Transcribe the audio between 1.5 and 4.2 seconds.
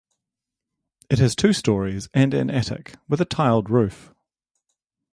storeys and an attic, with a tiled roof.